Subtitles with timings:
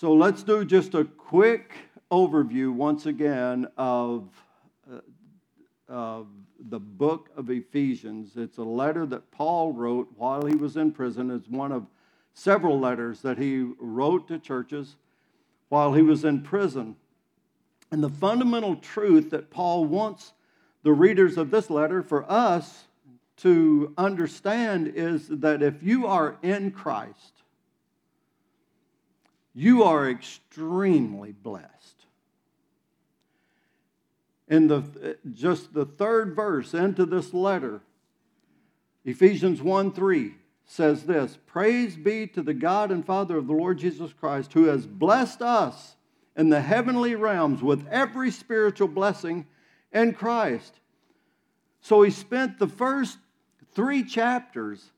[0.00, 1.72] So let's do just a quick
[2.12, 4.28] overview once again of,
[4.88, 5.00] uh,
[5.88, 6.28] of
[6.68, 8.36] the book of Ephesians.
[8.36, 11.32] It's a letter that Paul wrote while he was in prison.
[11.32, 11.84] It's one of
[12.32, 14.94] several letters that he wrote to churches
[15.68, 16.94] while he was in prison.
[17.90, 20.32] And the fundamental truth that Paul wants
[20.84, 22.84] the readers of this letter for us
[23.38, 27.42] to understand is that if you are in Christ,
[29.58, 31.66] you are extremely blessed.
[34.46, 37.80] In the, just the third verse into this letter,
[39.04, 40.34] Ephesians 1 3
[40.64, 44.66] says this Praise be to the God and Father of the Lord Jesus Christ, who
[44.66, 45.96] has blessed us
[46.36, 49.44] in the heavenly realms with every spiritual blessing
[49.92, 50.78] in Christ.
[51.80, 53.18] So he spent the first
[53.72, 54.92] three chapters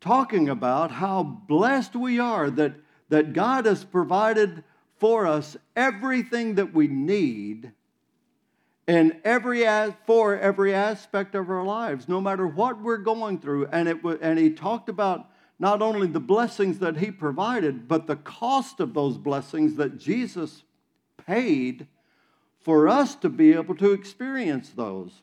[0.00, 2.74] talking about how blessed we are that
[3.08, 4.64] that God has provided
[4.98, 7.72] for us everything that we need
[8.86, 9.64] in every
[10.06, 13.66] for every aspect of our lives, no matter what we're going through.
[13.66, 18.16] And it and he talked about not only the blessings that he provided, but the
[18.16, 20.62] cost of those blessings that Jesus
[21.26, 21.86] paid
[22.60, 25.22] for us to be able to experience those.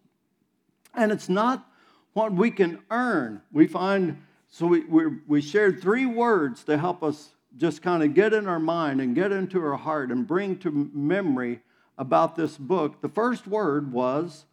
[0.94, 1.68] And it's not
[2.14, 3.42] what we can earn.
[3.52, 8.14] We find so we, we, we shared three words to help us just kind of
[8.14, 11.62] get in our mind and get into our heart and bring to memory
[11.98, 14.46] about this book, the first word was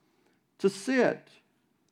[0.59, 1.29] to sit.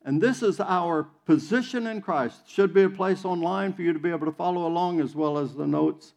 [0.04, 2.48] And this is our position in Christ.
[2.48, 5.38] Should be a place online for you to be able to follow along as well
[5.38, 6.12] as the notes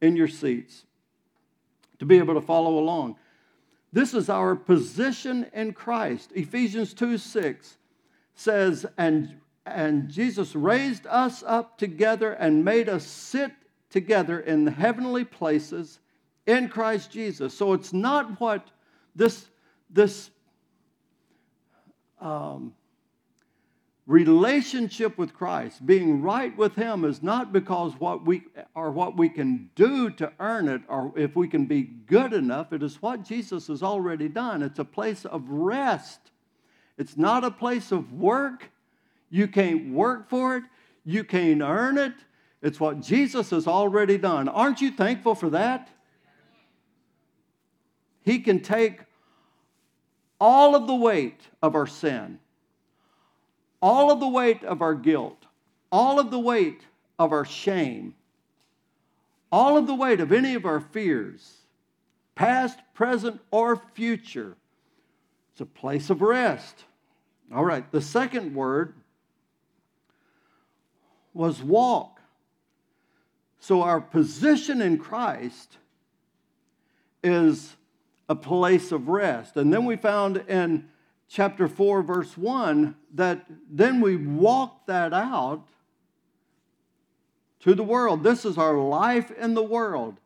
[0.00, 0.84] in your seats
[2.00, 3.16] to be able to follow along.
[3.92, 6.32] This is our position in Christ.
[6.34, 7.76] Ephesians 2 6
[8.34, 9.36] says, and,
[9.66, 13.52] and Jesus raised us up together and made us sit
[13.90, 15.98] together in the heavenly places
[16.46, 17.52] in Christ Jesus.
[17.54, 18.70] So it's not what
[19.14, 19.46] this,
[19.90, 20.30] this
[22.20, 22.72] um,
[24.06, 28.42] relationship with Christ, being right with Him, is not because what we
[28.74, 32.72] or what we can do to earn it, or if we can be good enough.
[32.72, 34.62] It is what Jesus has already done.
[34.62, 36.20] It's a place of rest.
[36.98, 38.70] It's not a place of work.
[39.30, 40.64] You can't work for it.
[41.04, 42.14] You can't earn it.
[42.62, 44.48] It's what Jesus has already done.
[44.48, 45.88] Aren't you thankful for that?
[48.22, 49.00] He can take
[50.38, 52.38] all of the weight of our sin,
[53.80, 55.46] all of the weight of our guilt,
[55.90, 56.82] all of the weight
[57.18, 58.14] of our shame,
[59.50, 61.58] all of the weight of any of our fears,
[62.34, 64.56] past, present, or future.
[65.52, 66.84] It's a place of rest.
[67.52, 68.94] All right, the second word
[71.34, 72.19] was walk.
[73.60, 75.76] So, our position in Christ
[77.22, 77.76] is
[78.28, 79.56] a place of rest.
[79.56, 80.88] And then we found in
[81.28, 85.68] chapter 4, verse 1, that then we walk that out
[87.60, 88.22] to the world.
[88.22, 90.16] This is our life in the world.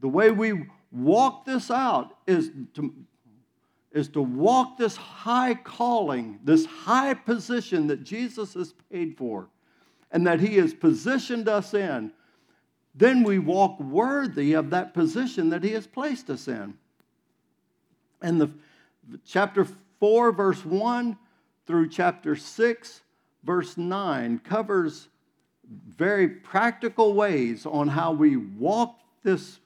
[0.00, 2.94] The way we walk this out is to,
[3.92, 9.48] is to walk this high calling, this high position that Jesus has paid for
[10.12, 12.12] and that he has positioned us in
[12.96, 16.74] then we walk worthy of that position that he has placed us in.
[18.22, 18.50] And the
[19.24, 19.66] chapter
[20.00, 21.16] 4 verse 1
[21.66, 23.00] through chapter 6
[23.44, 25.08] verse 9 covers
[25.88, 29.60] very practical ways on how we walk this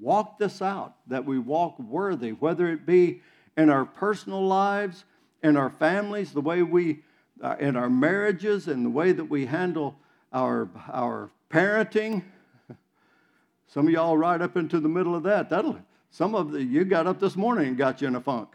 [0.00, 3.20] walk this out that we walk worthy whether it be
[3.56, 5.04] in our personal lives
[5.42, 7.02] in our families the way we
[7.42, 9.96] uh, in our marriages and the way that we handle
[10.32, 12.24] our our parenting.
[13.68, 15.50] Some of y'all right up into the middle of that.
[15.50, 15.78] That'll
[16.10, 18.48] some of the you got up this morning and got you in a funk.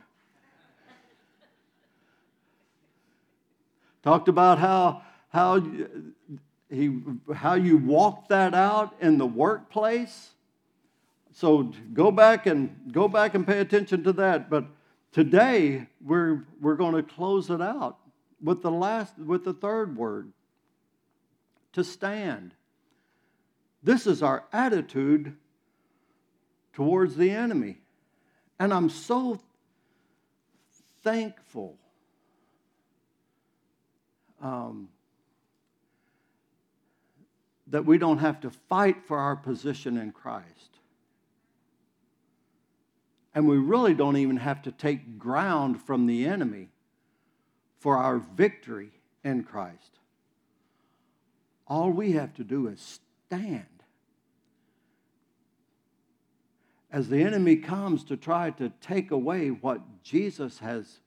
[4.04, 5.62] Talked about how how
[6.70, 7.00] he
[7.34, 10.32] how you walk that out in the workplace.
[11.34, 14.50] So go back and go back and pay attention to that.
[14.50, 14.66] But
[15.12, 17.98] today we're we're going to close it out
[18.42, 20.32] with the last with the third word
[21.74, 22.54] to stand.
[23.82, 25.36] This is our attitude
[26.74, 27.78] towards the enemy.
[28.60, 29.40] And I'm so
[31.04, 31.78] thankful
[34.42, 34.90] um,
[37.68, 40.80] that we don't have to fight for our position in Christ.
[43.34, 46.70] And we really don't even have to take ground from the enemy
[47.78, 48.92] for our victory
[49.24, 50.00] in Christ.
[51.68, 53.00] All we have to do is
[53.30, 53.66] stand.
[56.92, 61.00] as the enemy comes to try to take away what Jesus has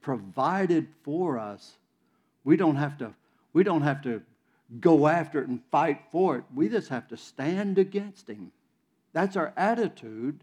[0.00, 1.76] provided for us,
[2.44, 3.12] we don't have to,
[3.52, 4.22] we don't have to
[4.80, 6.44] go after it and fight for it.
[6.54, 8.52] We just have to stand against him.
[9.12, 10.40] That's our attitude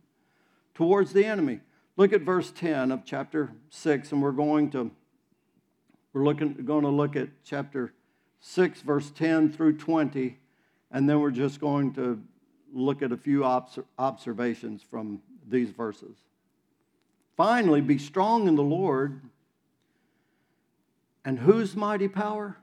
[0.76, 1.62] towards the enemy.
[1.98, 4.92] Look at verse 10 of chapter 6, and we're going to
[6.14, 7.92] we're looking, going to look at chapter
[8.40, 10.38] 6, verse 10 through 20,
[10.94, 12.22] and then we're just going to
[12.72, 16.16] look at a few observations from these verses.
[17.36, 19.20] Finally, be strong in the Lord.
[21.26, 22.58] And whose mighty power?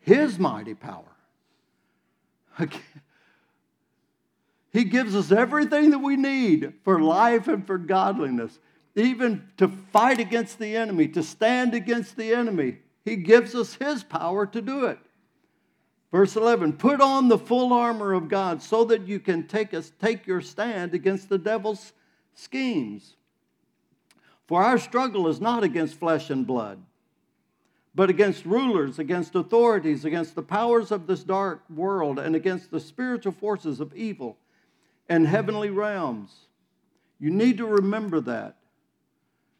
[0.00, 1.04] His mighty power.
[4.72, 8.58] He gives us everything that we need for life and for godliness,
[8.96, 12.78] even to fight against the enemy, to stand against the enemy.
[13.04, 14.98] He gives us His power to do it.
[16.12, 19.90] Verse 11 Put on the full armor of God so that you can take, us,
[20.00, 21.92] take your stand against the devil's
[22.34, 23.16] schemes.
[24.46, 26.82] For our struggle is not against flesh and blood,
[27.94, 32.80] but against rulers, against authorities, against the powers of this dark world, and against the
[32.80, 34.36] spiritual forces of evil
[35.08, 36.32] and heavenly realms.
[37.18, 38.56] You need to remember that.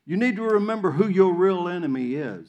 [0.04, 2.48] You need to remember who your real enemy is.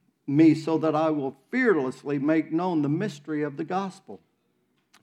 [0.27, 4.19] me so that I will fearlessly make known the mystery of the gospel,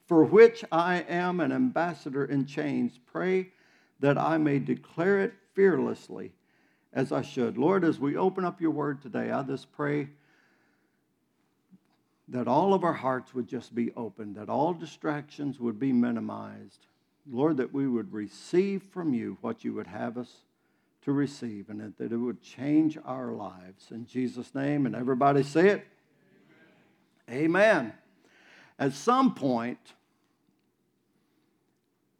[0.06, 2.98] for which I am an ambassador in chains.
[3.06, 3.48] Pray
[4.00, 6.32] that I may declare it fearlessly
[6.92, 7.58] as I should.
[7.58, 10.08] Lord, as we open up your word today, I just pray
[12.28, 16.86] that all of our hearts would just be open, that all distractions would be minimized.
[17.30, 20.32] Lord, that we would receive from you what you would have us
[21.08, 23.90] to receive and that it would change our lives.
[23.90, 25.86] In Jesus' name, and everybody say it.
[27.30, 27.44] Amen.
[27.44, 27.92] Amen.
[28.78, 29.78] At some point,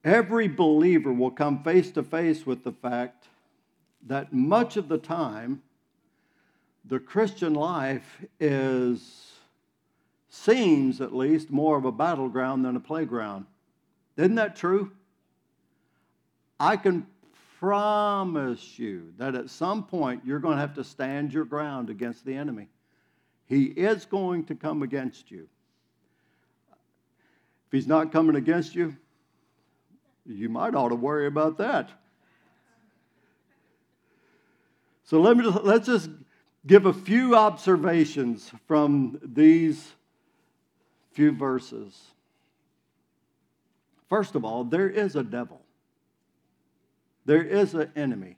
[0.02, 3.26] every believer will come face to face with the fact
[4.06, 5.61] that much of the time,
[6.82, 9.32] the Christian life is,
[10.31, 13.44] seems at least, more of a battleground than a playground.
[14.17, 14.93] Isn't that true?
[16.58, 17.06] I can
[17.58, 22.25] promise you that at some point you're going to have to stand your ground against
[22.25, 22.69] the enemy.
[23.46, 25.49] He is going to come against you.
[27.66, 28.96] If he's not coming against you,
[30.25, 31.90] you might ought to worry about that.
[35.04, 36.11] So let me let's just
[36.66, 39.92] give a few observations from these
[41.12, 41.99] few verses.
[44.09, 45.62] First of all, there is a devil.
[47.28, 48.37] There is an enemy.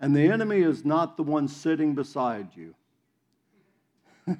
[0.00, 2.74] And the enemy is not the one sitting beside you.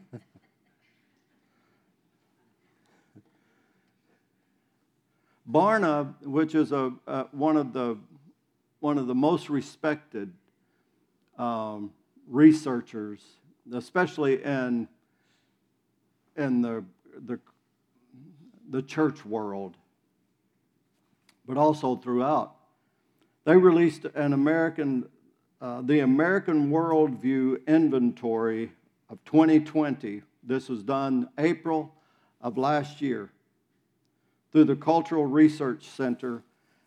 [5.53, 6.95] Barna, which is a,
[7.33, 7.99] one, of the,
[8.81, 10.33] one of the most respected
[11.37, 11.93] um,
[12.27, 13.23] researchers,
[13.75, 14.89] especially in,
[16.39, 16.83] in the,
[17.27, 17.39] the,
[18.71, 19.77] the church world,
[21.47, 22.58] but also throughout
[23.49, 25.09] they released an American,
[25.63, 28.71] uh, the American Worldview Inventory
[29.09, 30.21] of 2020.
[30.43, 31.95] This was done April
[32.43, 33.31] of last year
[34.53, 36.43] through the Cultural Research Center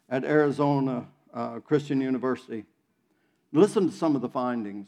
[0.08, 2.63] at Arizona uh, Christian University.
[3.51, 4.88] Listen to some of the findings.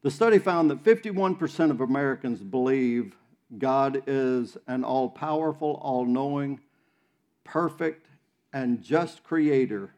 [0.00, 3.14] The study found that 51% of Americans believe
[3.58, 6.60] God is an all powerful, all knowing,
[7.44, 8.06] perfect,
[8.52, 9.94] and just creator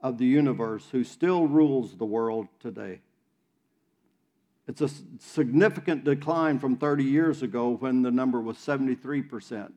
[0.00, 3.00] of the universe who still rules the world today.
[4.68, 4.90] It's a
[5.20, 9.72] significant decline from 30 years ago when the number was 73%.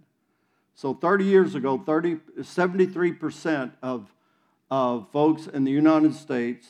[0.74, 4.13] So 30 years ago, 30, 73% of,
[4.72, 6.68] of folks in the United States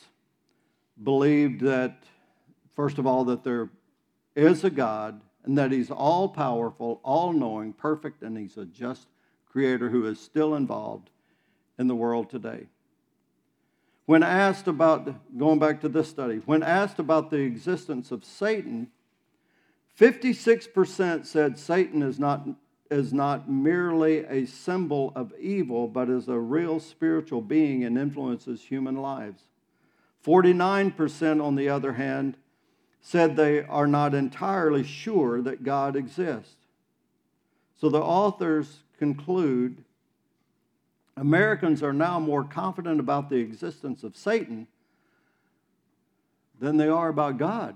[1.02, 2.04] believed that,
[2.76, 3.70] first of all, that there
[4.36, 9.08] is a God and that He's all powerful, all knowing, perfect, and He's a just
[9.50, 11.10] creator who is still involved
[11.80, 12.68] in the world today.
[14.06, 18.90] When asked about, going back to this study, when asked about the existence of Satan,
[20.00, 22.48] 56% said Satan is not,
[22.92, 28.64] is not merely a symbol of evil, but is a real spiritual being and influences
[28.64, 29.44] human lives.
[30.26, 32.36] 49%, on the other hand,
[33.02, 36.56] said they are not entirely sure that God exists.
[37.80, 39.86] So the authors conclude
[41.20, 44.68] Americans are now more confident about the existence of Satan
[46.60, 47.76] than they are about God.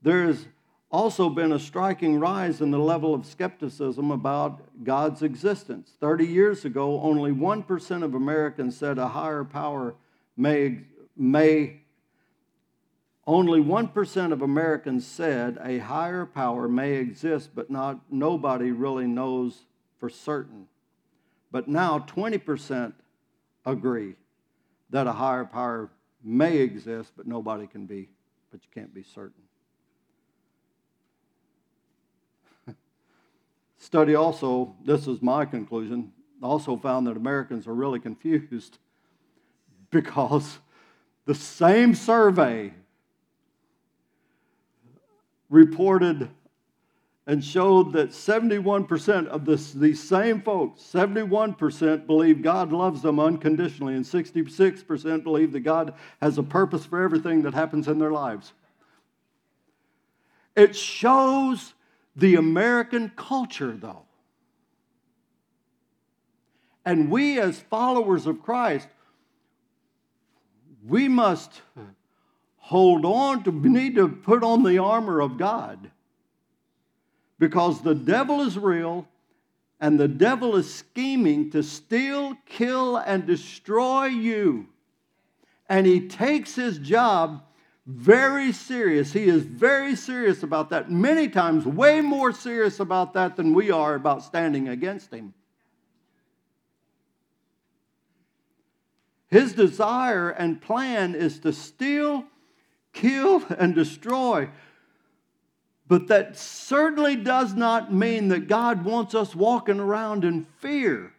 [0.00, 0.46] There has
[0.90, 5.92] also been a striking rise in the level of skepticism about God's existence.
[6.00, 9.94] 30 years ago, only 1% of Americans said a higher power
[10.38, 10.78] may,
[11.18, 11.82] may
[13.26, 19.66] only 1% of Americans said a higher power may exist, but not, nobody really knows
[19.98, 20.66] for certain.
[21.52, 22.92] But now 20%
[23.66, 24.14] agree
[24.90, 25.90] that a higher power
[26.22, 28.08] may exist, but nobody can be,
[28.50, 29.42] but you can't be certain.
[33.78, 36.12] Study also, this is my conclusion,
[36.42, 38.78] also found that Americans are really confused
[39.90, 40.58] because
[41.26, 42.72] the same survey
[45.50, 46.30] reported
[47.26, 53.94] and showed that 71% of this, these same folks, 71% believe God loves them unconditionally,
[53.94, 58.52] and 66% believe that God has a purpose for everything that happens in their lives.
[60.56, 61.74] It shows
[62.16, 64.02] the American culture, though.
[66.84, 68.88] And we, as followers of Christ,
[70.84, 71.60] we must
[72.70, 75.90] hold on to, need to put on the armor of God.
[77.36, 79.08] Because the devil is real
[79.80, 84.68] and the devil is scheming to steal, kill, and destroy you.
[85.68, 87.42] And he takes his job
[87.86, 89.12] very serious.
[89.12, 90.92] He is very serious about that.
[90.92, 95.34] Many times, way more serious about that than we are about standing against him.
[99.26, 102.26] His desire and plan is to steal,
[102.92, 104.48] kill, and destroy.
[105.88, 111.12] But that certainly does not mean that God wants us walking around in fear.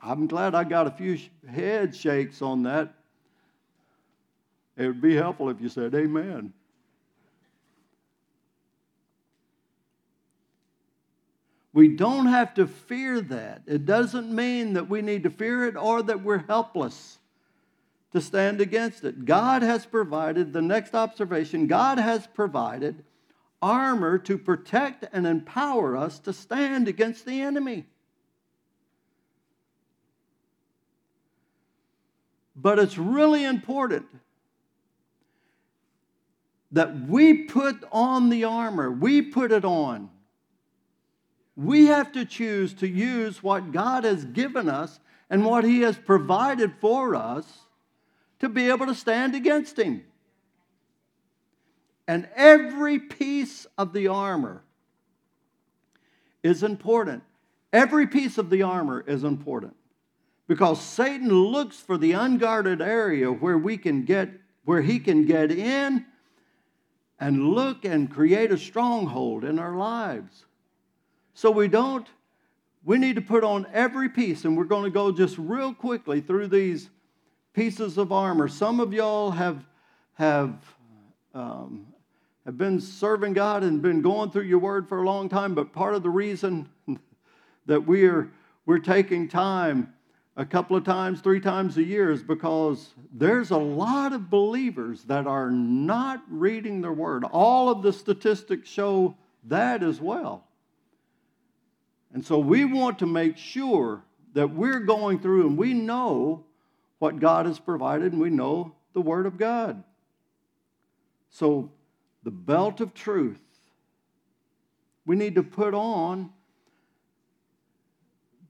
[0.00, 1.18] I'm glad I got a few
[1.48, 2.94] head shakes on that.
[4.76, 6.52] It would be helpful if you said amen.
[11.72, 13.62] We don't have to fear that.
[13.66, 17.18] It doesn't mean that we need to fear it or that we're helpless
[18.14, 19.24] to stand against it.
[19.24, 23.02] God has provided, the next observation, God has provided
[23.60, 27.86] armor to protect and empower us to stand against the enemy.
[32.54, 34.06] But it's really important
[36.70, 40.08] that we put on the armor, we put it on.
[41.56, 45.98] We have to choose to use what God has given us and what He has
[45.98, 47.64] provided for us
[48.40, 50.04] to be able to stand against Him.
[52.06, 54.62] And every piece of the armor
[56.42, 57.22] is important.
[57.72, 59.74] Every piece of the armor is important
[60.46, 64.30] because Satan looks for the unguarded area where we can get
[64.64, 66.06] where he can get in
[67.20, 70.46] and look and create a stronghold in our lives.
[71.34, 72.06] So we don't,
[72.82, 76.20] we need to put on every piece, and we're going to go just real quickly
[76.20, 76.88] through these
[77.54, 78.48] pieces of armor.
[78.48, 79.64] Some of y'all have,
[80.14, 80.54] have,
[81.32, 81.86] um,
[82.44, 85.72] have been serving God and been going through your word for a long time, but
[85.72, 86.68] part of the reason
[87.66, 88.30] that we're,
[88.66, 89.92] we're taking time
[90.36, 95.04] a couple of times, three times a year is because there's a lot of believers
[95.04, 97.24] that are not reading their word.
[97.24, 100.44] All of the statistics show that as well.
[102.12, 106.44] And so we want to make sure that we're going through and we know
[107.04, 109.84] what God has provided and we know the Word of God.
[111.28, 111.70] So,
[112.22, 113.42] the belt of truth,
[115.04, 116.30] we need to put on.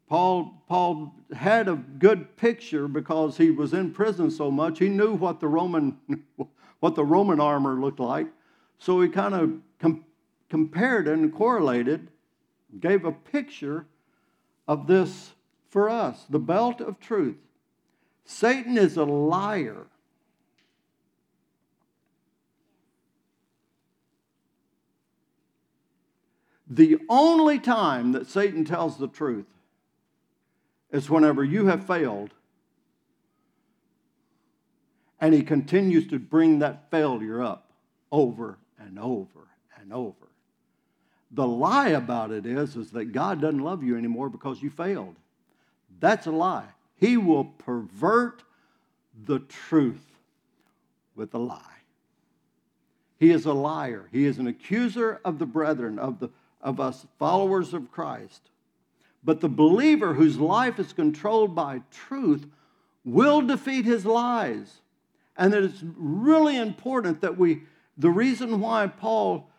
[0.09, 4.79] Paul, Paul had a good picture because he was in prison so much.
[4.79, 5.99] He knew what the Roman,
[6.79, 8.29] what the Roman armor looked like.
[8.79, 10.05] So he kind of com-
[10.49, 12.07] compared and correlated,
[12.79, 13.87] gave a picture
[14.69, 15.33] of this
[15.71, 17.35] for us the belt of truth.
[18.25, 19.87] Satan is a liar.
[26.67, 29.47] The only time that Satan tells the truth
[30.91, 32.31] is whenever you have failed
[35.21, 37.71] and he continues to bring that failure up
[38.11, 39.49] over and over
[39.81, 40.29] and over.
[41.31, 45.17] The lie about it is, is that God doesn't love you anymore because you failed.
[45.99, 46.69] That's a lie.
[46.97, 48.43] He will pervert
[49.27, 50.05] the truth
[51.15, 51.61] with a lie.
[53.19, 54.09] He is a liar.
[54.13, 58.51] He is an accuser of the brethren, of, the, of us followers of Christ.
[59.23, 62.47] But the believer whose life is controlled by truth
[63.05, 64.81] will defeat his lies.
[65.37, 67.63] And that it's really important that we,
[67.97, 69.51] the reason why Paul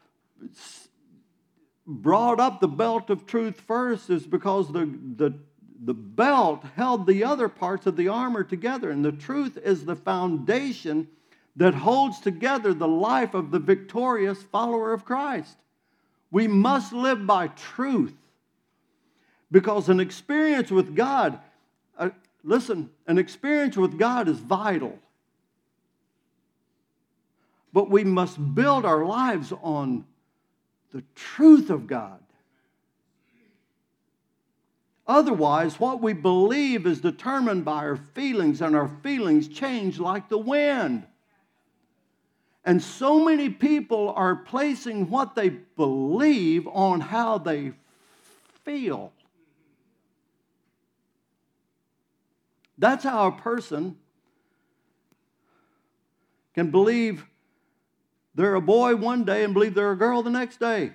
[1.87, 5.37] brought up the belt of truth first is because the, the,
[5.83, 8.89] the belt held the other parts of the armor together.
[8.89, 11.07] And the truth is the foundation
[11.55, 15.57] that holds together the life of the victorious follower of Christ.
[16.31, 18.13] We must live by truth
[19.51, 21.39] because an experience with God,
[21.97, 22.09] uh,
[22.43, 24.99] listen, an experience with God is vital.
[27.71, 30.05] But we must build our lives on
[30.91, 32.24] the truth of God.
[35.07, 40.37] Otherwise, what we believe is determined by our feelings, and our feelings change like the
[40.37, 41.05] wind.
[42.63, 47.73] And so many people are placing what they believe on how they
[48.63, 49.13] feel.
[52.77, 53.97] That's how a person
[56.55, 57.25] can believe
[58.33, 60.91] they're a boy one day and believe they're a girl the next day.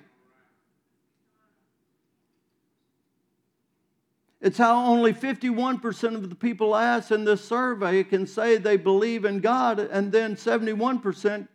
[4.41, 9.23] It's how only 51% of the people asked in this survey can say they believe
[9.23, 11.47] in God, and then 71%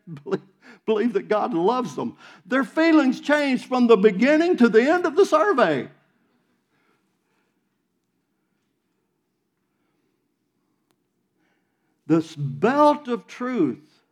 [0.85, 2.17] believe, that God loves them.
[2.47, 5.89] Their feelings changed from the beginning to the end of the survey.
[12.07, 14.05] This belt of truth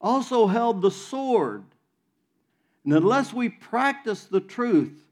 [0.00, 1.64] also held the sword.
[2.84, 5.02] And unless we practice the truth,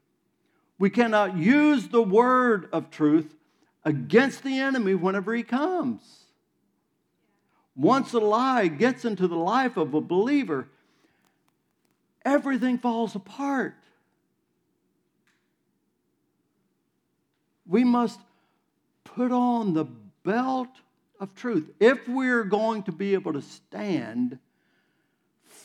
[0.79, 3.35] we cannot use the word of truth
[3.83, 6.01] against the enemy whenever he comes.
[7.75, 10.67] Once a lie gets into the life of a believer,
[12.25, 13.75] everything falls apart.
[17.65, 18.19] We must
[19.03, 19.85] put on the
[20.23, 20.69] belt
[21.19, 24.39] of truth if we're going to be able to stand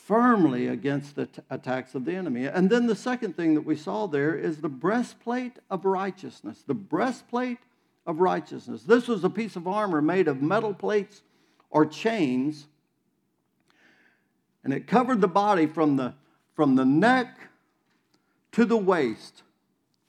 [0.05, 2.45] firmly against the t- attacks of the enemy.
[2.45, 6.63] And then the second thing that we saw there is the breastplate of righteousness.
[6.67, 7.59] The breastplate
[8.05, 8.83] of righteousness.
[8.83, 11.21] This was a piece of armor made of metal plates
[11.69, 12.67] or chains,
[14.63, 16.13] and it covered the body from the,
[16.53, 17.39] from the neck
[18.51, 19.41] to the waist,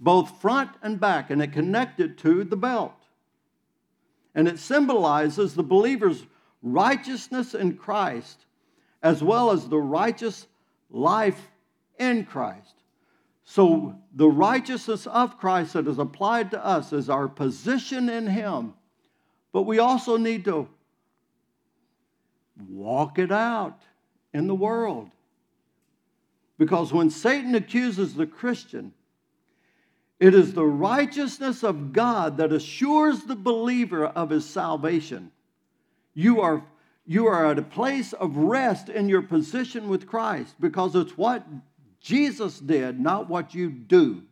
[0.00, 2.94] both front and back, and it connected to the belt.
[4.34, 6.24] And it symbolizes the believer's
[6.62, 8.44] righteousness in Christ
[9.04, 10.48] as well as the righteous
[10.90, 11.50] life
[11.98, 12.74] in Christ.
[13.44, 18.72] So, the righteousness of Christ that is applied to us is our position in Him.
[19.52, 20.66] But we also need to
[22.70, 23.82] walk it out
[24.32, 25.10] in the world.
[26.56, 28.94] Because when Satan accuses the Christian,
[30.18, 35.30] it is the righteousness of God that assures the believer of his salvation.
[36.14, 36.64] You are
[37.06, 41.46] you are at a place of rest in your position with Christ because it's what
[42.00, 44.22] Jesus did, not what you do.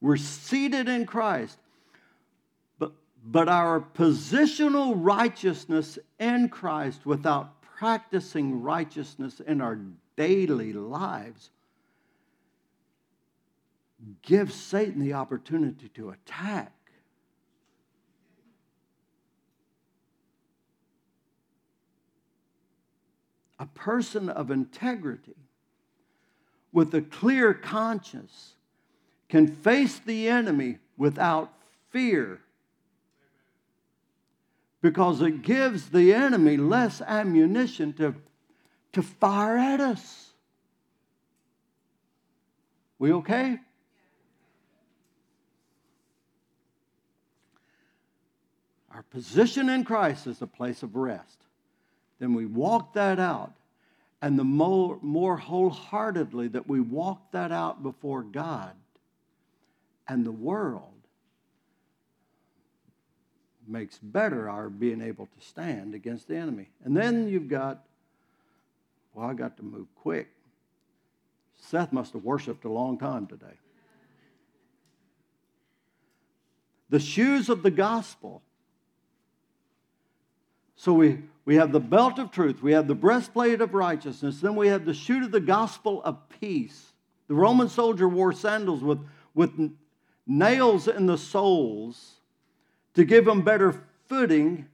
[0.00, 1.58] We're seated in Christ.
[2.78, 2.92] But,
[3.24, 9.78] but our positional righteousness in Christ without practicing righteousness in our
[10.16, 11.50] daily lives
[14.22, 16.72] gives Satan the opportunity to attack.
[23.60, 25.36] A person of integrity
[26.72, 28.54] with a clear conscience
[29.28, 31.52] can face the enemy without
[31.90, 32.40] fear
[34.82, 38.14] because it gives the enemy less ammunition to,
[38.92, 40.32] to fire at us.
[42.98, 43.58] We okay?
[48.92, 51.38] our position in Christ is a place of rest,
[52.20, 53.54] then we walk that out.
[54.22, 58.72] And the more, more wholeheartedly that we walk that out before God
[60.06, 60.84] and the world,
[63.66, 66.68] makes better our being able to stand against the enemy.
[66.84, 67.84] And then you've got,
[69.14, 70.28] well, I got to move quick.
[71.58, 73.46] Seth must have worshiped a long time today.
[76.88, 78.42] The shoes of the gospel.
[80.74, 84.56] So we, we have the belt of truth, we have the breastplate of righteousness, then
[84.56, 86.92] we have the shoe of the gospel of peace.
[87.28, 88.98] The Roman soldier wore sandals with,
[89.34, 89.52] with
[90.26, 92.14] nails in the soles
[92.94, 94.66] to give him better footing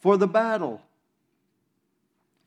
[0.00, 0.80] for the battle.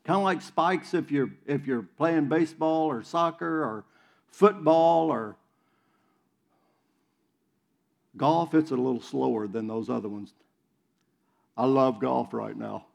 [0.04, 3.84] Kind of like spikes if you're, if you're playing baseball or soccer or
[4.30, 5.36] football or
[8.16, 10.32] golf, it's a little slower than those other ones.
[11.56, 12.86] I love golf right now.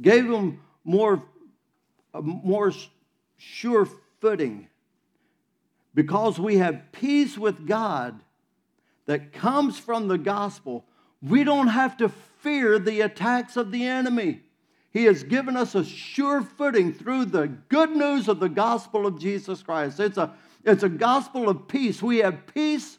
[0.00, 1.22] Gave them more,
[2.12, 2.72] more
[3.36, 3.88] sure
[4.20, 4.68] footing
[5.96, 8.20] because we have peace with God
[9.06, 10.84] that comes from the gospel,
[11.22, 14.42] we don't have to fear the attacks of the enemy.
[14.92, 19.18] He has given us a sure footing through the good news of the gospel of
[19.18, 19.98] Jesus Christ.
[19.98, 22.02] It's a, it's a gospel of peace.
[22.02, 22.98] We have peace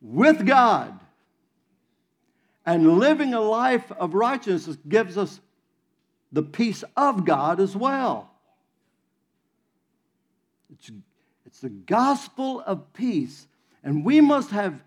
[0.00, 0.98] with God.
[2.64, 5.40] And living a life of righteousness gives us
[6.36, 8.30] the peace of God as well.
[10.70, 10.90] It's
[11.46, 13.46] it's the gospel of peace.
[13.82, 14.78] And we must have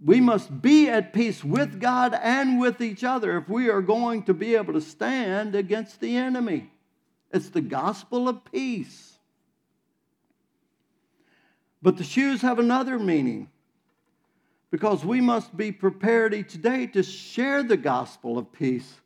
[0.00, 4.22] we must be at peace with God and with each other if we are going
[4.24, 6.70] to be able to stand against the enemy.
[7.32, 9.18] It's the gospel of peace.
[11.82, 13.50] But the shoes have another meaning
[14.70, 19.00] because we must be prepared each day to share the gospel of peace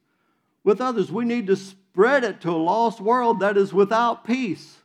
[0.67, 1.13] with others.
[1.13, 4.77] We need to spread it to a lost world that is without peace.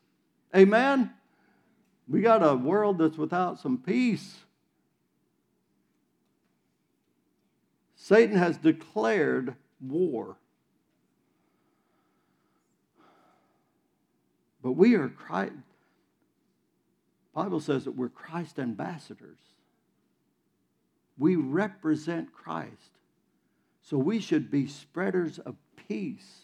[0.55, 1.11] Amen?
[2.07, 4.37] We got a world that's without some peace.
[7.95, 10.37] Satan has declared war.
[14.61, 15.53] But we are Christ.
[17.33, 19.39] Bible says that we're Christ ambassadors.
[21.17, 22.91] We represent Christ.
[23.83, 25.55] So we should be spreaders of
[25.87, 26.41] peace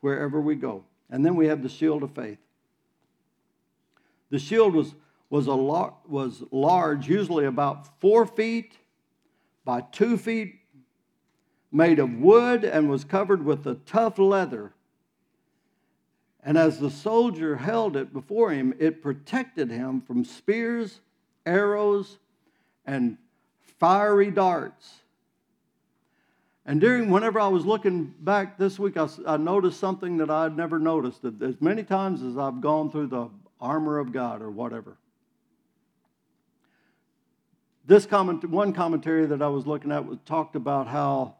[0.00, 0.84] wherever we go.
[1.10, 2.38] And then we have the shield of faith.
[4.30, 4.94] The shield was,
[5.30, 8.76] was, a lar- was large, usually about four feet
[9.64, 10.56] by two feet,
[11.70, 14.72] made of wood, and was covered with a tough leather.
[16.42, 21.00] And as the soldier held it before him, it protected him from spears,
[21.46, 22.18] arrows,
[22.84, 23.16] and
[23.78, 25.01] fiery darts.
[26.64, 30.44] And during, whenever I was looking back this week, I, I noticed something that I
[30.44, 31.24] had never noticed.
[31.24, 33.28] As many times as I've gone through the
[33.60, 34.96] armor of God or whatever.
[37.84, 41.34] This comment, one commentary that I was looking at was talked about how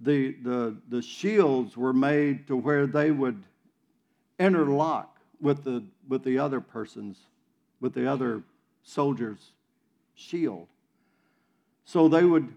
[0.00, 3.42] the, the, the shields were made to where they would
[4.38, 7.18] interlock with the, with the other person's,
[7.80, 8.42] with the other
[8.82, 9.52] soldier's
[10.14, 10.68] shield.
[11.84, 12.54] So they would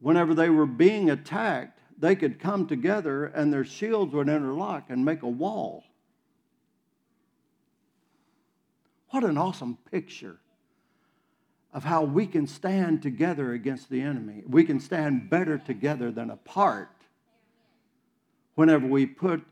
[0.00, 5.04] whenever they were being attacked, they could come together and their shields would interlock and
[5.04, 5.84] make a wall.
[9.10, 10.38] What an awesome picture
[11.72, 14.42] of how we can stand together against the enemy.
[14.46, 16.90] We can stand better together than apart
[18.54, 19.42] whenever we put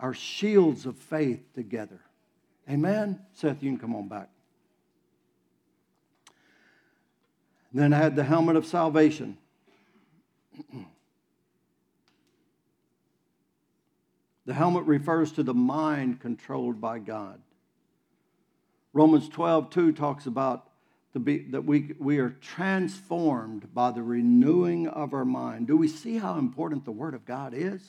[0.00, 2.00] our shields of faith together.
[2.68, 3.20] Amen?
[3.32, 4.28] Seth, you can come on back.
[7.72, 9.38] Then I had the helmet of salvation.
[14.46, 17.40] the helmet refers to the mind controlled by God.
[18.92, 20.66] Romans 12, 2 talks about
[21.18, 25.66] be, that we, we are transformed by the renewing of our mind.
[25.66, 27.82] Do we see how important the Word of God is?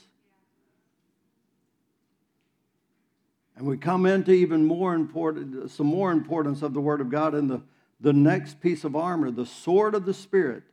[3.56, 7.34] And we come into even more important, some more importance of the Word of God
[7.34, 7.62] in the,
[7.99, 10.63] the next piece of armor, the sword of the Spirit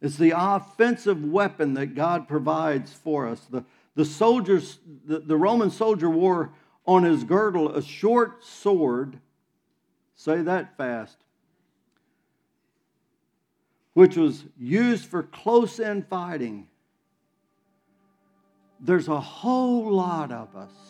[0.00, 3.40] it's the offensive weapon that God provides for us.
[3.50, 6.52] The, the soldiers, the, the Roman soldier wore
[6.86, 9.18] on his girdle a short sword.
[10.14, 11.18] Say that fast.
[13.92, 16.68] Which was used for close in fighting.
[18.80, 20.89] There's a whole lot of us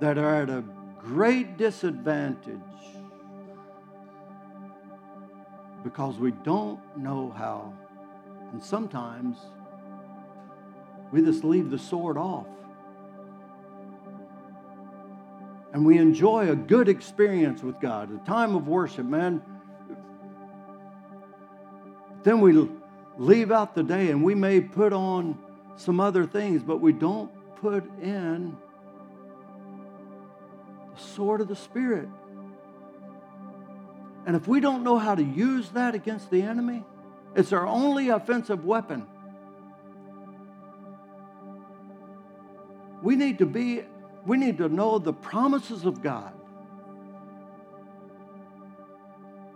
[0.00, 0.64] that are at a
[0.98, 2.60] great disadvantage
[5.82, 7.72] because we don't know how.
[8.52, 9.36] And sometimes
[11.12, 12.46] we just leave the sword off.
[15.72, 19.42] And we enjoy a good experience with God, a time of worship, man.
[22.22, 22.68] Then we
[23.18, 25.38] leave out the day and we may put on
[25.76, 28.56] some other things, but we don't put in
[31.14, 32.08] sword of the Spirit.
[34.26, 36.84] And if we don't know how to use that against the enemy,
[37.34, 39.06] it's our only offensive weapon.
[43.02, 43.82] We need to be,
[44.24, 46.32] we need to know the promises of God.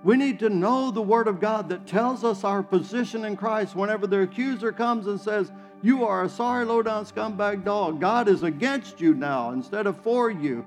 [0.05, 3.75] We need to know the Word of God that tells us our position in Christ
[3.75, 5.51] whenever the accuser comes and says,
[5.83, 8.01] You are a sorry, low down scumbag dog.
[8.01, 10.65] God is against you now instead of for you.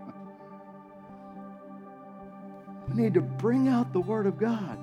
[2.93, 4.77] We need to bring out the Word of God.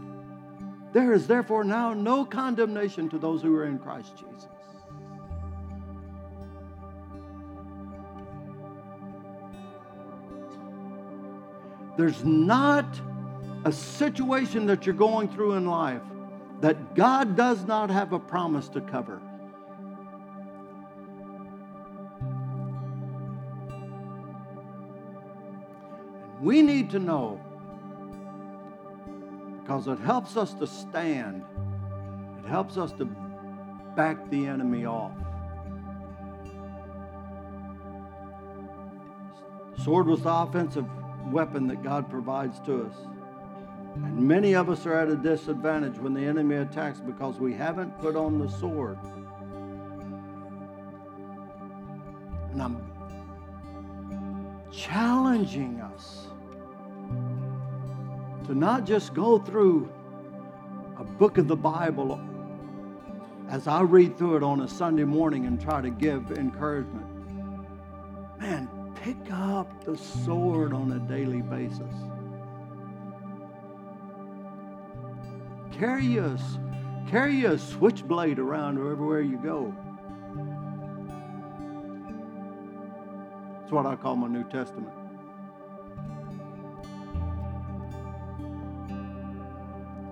[0.92, 4.48] There is therefore now no condemnation to those who are in Christ Jesus.
[11.98, 12.86] There's not
[13.64, 16.02] a situation that you're going through in life
[16.60, 19.20] that God does not have a promise to cover.
[26.40, 27.40] We need to know
[29.68, 31.44] because it helps us to stand.
[32.42, 33.04] It helps us to
[33.94, 35.12] back the enemy off.
[39.76, 40.86] The sword was the offensive
[41.30, 42.94] weapon that God provides to us.
[43.96, 47.98] And many of us are at a disadvantage when the enemy attacks because we haven't
[47.98, 48.96] put on the sword.
[52.52, 52.90] And I'm
[54.72, 56.27] challenging us
[58.48, 59.90] to not just go through
[60.98, 62.18] a book of the Bible
[63.50, 67.06] as I read through it on a Sunday morning and try to give encouragement.
[68.40, 71.94] Man, pick up the sword on a daily basis.
[75.78, 76.38] Carry a,
[77.10, 79.74] carry a switchblade around everywhere you go.
[83.60, 84.94] That's what I call my New Testament.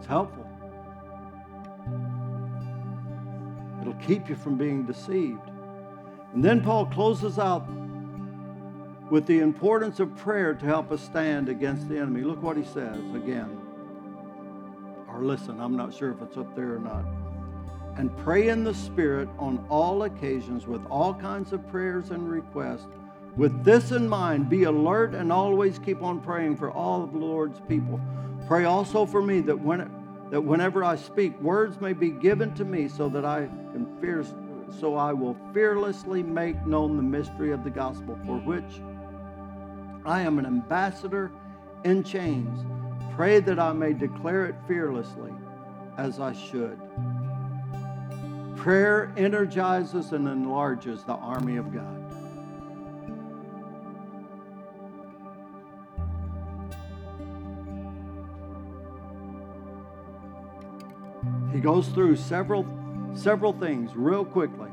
[0.06, 0.46] It's helpful.
[3.80, 5.40] It'll keep you from being deceived.
[6.32, 7.66] And then Paul closes out
[9.10, 12.20] with the importance of prayer to help us stand against the enemy.
[12.20, 13.60] Look what he says again.
[15.08, 17.04] Or listen, I'm not sure if it's up there or not.
[17.96, 22.86] And pray in the Spirit on all occasions with all kinds of prayers and requests.
[23.36, 27.18] With this in mind, be alert and always keep on praying for all of the
[27.18, 28.00] Lord's people.
[28.46, 29.90] Pray also for me that when
[30.30, 34.24] that whenever I speak, words may be given to me so that I can fear
[34.80, 38.80] so I will fearlessly make known the mystery of the gospel, for which
[40.04, 41.30] I am an ambassador
[41.84, 42.64] in chains.
[43.14, 45.32] Pray that I may declare it fearlessly
[45.96, 46.78] as I should.
[48.56, 51.95] Prayer energizes and enlarges the army of God.
[61.56, 62.66] He goes through several
[63.14, 64.68] several things real quickly.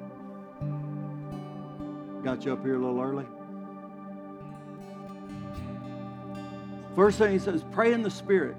[2.26, 3.26] Got you up here a little early.
[6.94, 8.58] First thing he says, pray in the Spirit.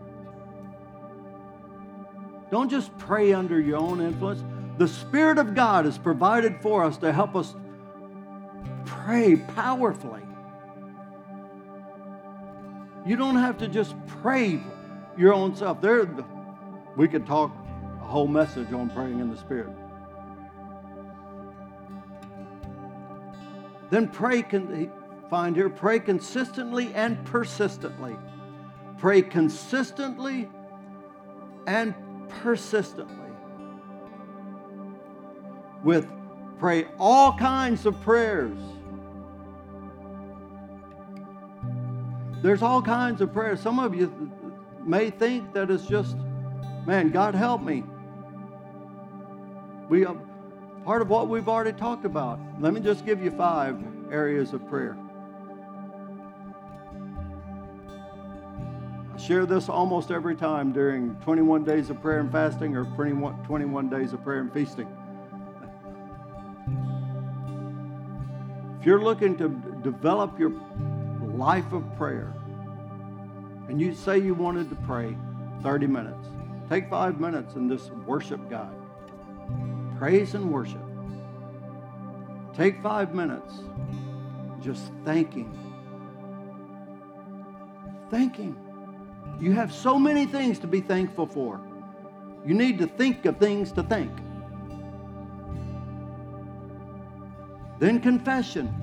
[2.50, 4.42] Don't just pray under your own influence.
[4.78, 7.54] The Spirit of God is provided for us to help us
[8.86, 10.22] pray powerfully.
[13.04, 14.62] You don't have to just pray
[15.14, 15.82] your own self.
[15.82, 16.08] There,
[16.96, 17.54] we could talk
[18.14, 19.70] whole message on praying in the Spirit.
[23.90, 24.44] Then pray,
[25.28, 28.14] find here, pray consistently and persistently.
[28.98, 30.48] Pray consistently
[31.66, 31.92] and
[32.28, 33.32] persistently.
[35.82, 36.06] With
[36.60, 38.56] pray all kinds of prayers.
[42.42, 43.58] There's all kinds of prayers.
[43.58, 44.30] Some of you
[44.84, 46.16] may think that it's just,
[46.86, 47.82] man, God help me.
[49.88, 50.16] We are
[50.84, 52.38] part of what we've already talked about.
[52.60, 53.78] Let me just give you five
[54.10, 54.96] areas of prayer.
[59.14, 63.88] I share this almost every time during 21 days of prayer and fasting or 21
[63.88, 64.88] days of prayer and feasting.
[68.80, 69.48] If you're looking to
[69.82, 70.52] develop your
[71.34, 72.34] life of prayer,
[73.68, 75.16] and you say you wanted to pray
[75.62, 76.28] 30 minutes,
[76.68, 78.74] take five minutes and just worship God.
[80.04, 80.84] Praise and worship.
[82.52, 83.54] Take five minutes
[84.62, 85.50] just thanking.
[88.10, 88.54] Thanking.
[89.40, 91.58] You have so many things to be thankful for.
[92.44, 94.14] You need to think of things to thank.
[97.78, 98.74] Then confession.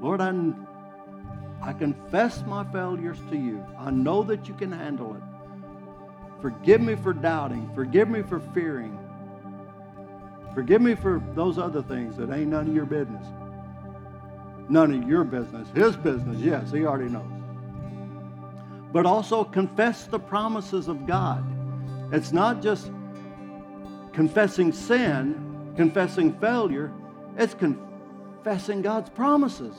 [0.00, 0.32] Lord, I,
[1.62, 3.66] I confess my failures to you.
[3.76, 5.27] I know that you can handle it.
[6.40, 7.70] Forgive me for doubting.
[7.74, 8.98] Forgive me for fearing.
[10.54, 13.26] Forgive me for those other things that ain't none of your business.
[14.68, 15.68] None of your business.
[15.74, 17.30] His business, yes, he already knows.
[18.92, 21.44] But also confess the promises of God.
[22.12, 22.90] It's not just
[24.12, 26.92] confessing sin, confessing failure,
[27.36, 29.76] it's confessing God's promises.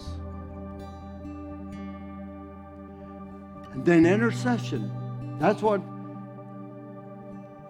[3.73, 4.91] And then intercession.
[5.39, 5.81] That's what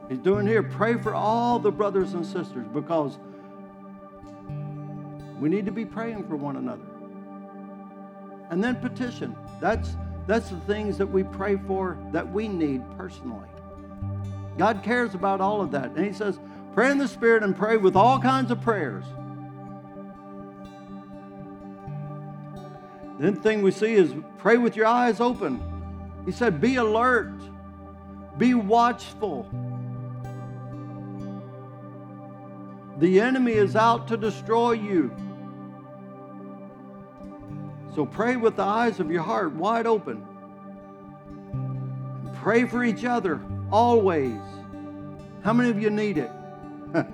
[0.10, 0.64] He's doing here.
[0.64, 3.18] Pray for all the brothers and sisters because
[5.40, 6.82] we need to be praying for one another.
[8.50, 9.36] And then petition.
[9.62, 9.96] That's
[10.26, 13.48] that's the things that we pray for that we need personally.
[14.58, 15.92] God cares about all of that.
[15.92, 16.40] And he says,
[16.74, 19.06] pray in the spirit and pray with all kinds of prayers.
[23.18, 25.64] Then thing we see is pray with your eyes open.
[26.26, 27.34] He said, be alert,
[28.38, 29.50] be watchful.
[33.00, 35.16] The enemy is out to destroy you.
[37.96, 40.26] So pray with the eyes of your heart wide open.
[42.36, 44.40] Pray for each other always.
[45.44, 46.30] How many of you need it?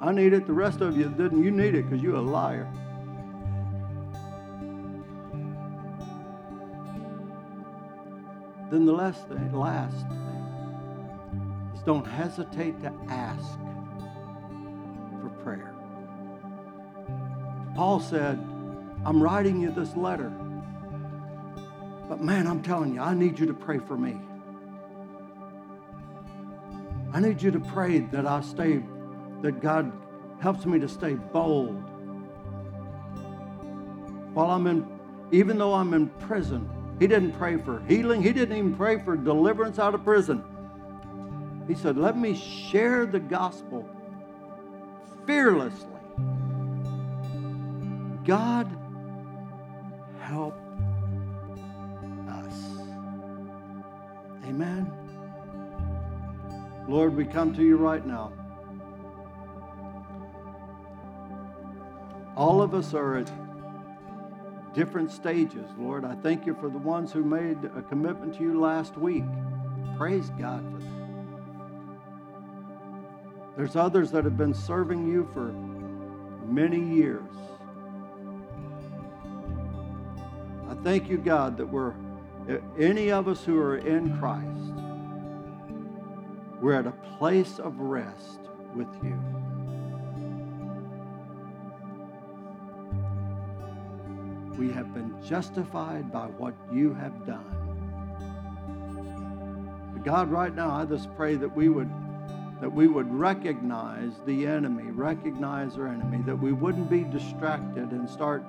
[0.00, 0.46] I need it.
[0.46, 1.42] The rest of you didn't.
[1.42, 2.70] You need it because you're a liar.
[8.70, 13.58] Then the last thing, last thing is don't hesitate to ask
[17.80, 18.38] Paul said,
[19.06, 20.28] I'm writing you this letter.
[22.10, 24.20] But man, I'm telling you, I need you to pray for me.
[27.14, 28.82] I need you to pray that I stay,
[29.40, 29.90] that God
[30.40, 31.82] helps me to stay bold.
[34.34, 34.86] While I'm in,
[35.32, 38.22] even though I'm in prison, he didn't pray for healing.
[38.22, 40.44] He didn't even pray for deliverance out of prison.
[41.66, 43.88] He said, Let me share the gospel
[45.26, 45.99] fearlessly.
[48.30, 48.70] God,
[50.20, 50.54] help
[52.28, 52.54] us.
[54.44, 54.88] Amen.
[56.86, 58.32] Lord, we come to you right now.
[62.36, 63.32] All of us are at
[64.74, 66.04] different stages, Lord.
[66.04, 69.24] I thank you for the ones who made a commitment to you last week.
[69.98, 70.86] Praise God for that.
[73.56, 75.52] There's others that have been serving you for
[76.48, 77.26] many years.
[80.70, 81.94] I thank you, God, that we're,
[82.48, 84.72] eh, any of us who are in Christ,
[86.60, 88.38] we're at a place of rest
[88.76, 89.18] with you.
[94.56, 97.56] We have been justified by what you have done.
[100.04, 101.90] God, right now, I just pray that we would
[102.60, 108.08] that we would recognize the enemy, recognize our enemy, that we wouldn't be distracted and
[108.08, 108.44] start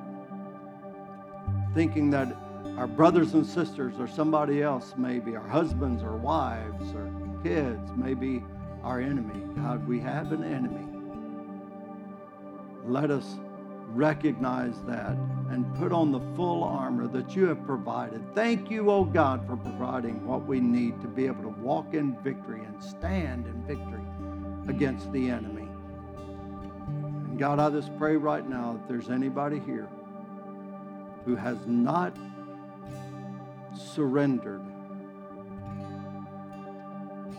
[1.74, 2.36] thinking that
[2.78, 7.12] our brothers and sisters or somebody else, maybe our husbands or wives or
[7.44, 8.44] kids, maybe
[8.84, 9.42] our enemy.
[9.56, 10.88] God, we have an enemy.
[12.86, 13.38] Let us
[13.90, 15.18] recognize that
[15.50, 18.24] and put on the full armor that you have provided.
[18.34, 22.16] Thank you, oh God, for providing what we need to be able to walk in
[22.24, 24.02] victory and stand in victory
[24.68, 25.68] against the enemy.
[26.88, 29.90] And God, I just pray right now that there's anybody here
[31.26, 32.16] who has not
[33.76, 34.62] surrendered,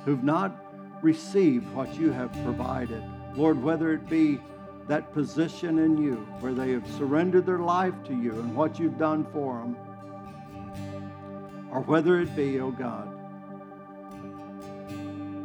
[0.04, 0.64] who've not
[1.02, 3.02] received what you have provided.
[3.34, 4.40] Lord, whether it be
[4.88, 8.98] that position in you where they have surrendered their life to you and what you've
[8.98, 9.76] done for them,
[11.70, 13.08] or whether it be, oh God,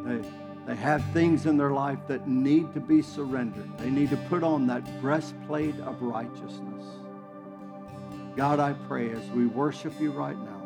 [0.05, 0.21] they,
[0.65, 3.77] they have things in their life that need to be surrendered.
[3.77, 6.83] They need to put on that breastplate of righteousness.
[8.37, 10.61] God, I pray as we worship you right now,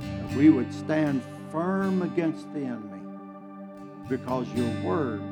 [0.00, 1.22] that we would stand
[1.52, 3.00] firm against the enemy
[4.08, 5.22] because your word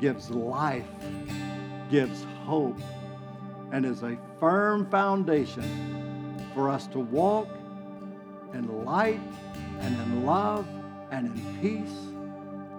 [0.00, 0.84] gives life
[1.90, 2.78] gives hope
[3.72, 7.48] and is a firm foundation for us to walk
[8.52, 9.20] in light
[9.80, 10.66] and in love
[11.10, 11.98] and in peace,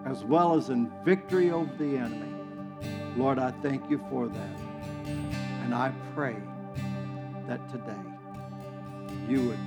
[0.05, 2.33] as well as in victory over the enemy.
[3.17, 4.64] Lord, I thank you for that.
[5.65, 6.35] And I pray
[7.47, 8.05] that today
[9.27, 9.57] you would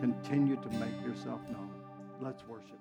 [0.00, 1.70] continue to make yourself known.
[2.18, 2.78] Let's worship.